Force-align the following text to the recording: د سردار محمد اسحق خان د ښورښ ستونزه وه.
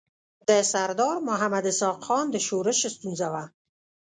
د 0.47 0.49
سردار 0.71 1.15
محمد 1.29 1.65
اسحق 1.71 1.99
خان 2.07 2.25
د 2.31 2.35
ښورښ 2.45 2.79
ستونزه 2.95 3.27
وه. 3.33 3.43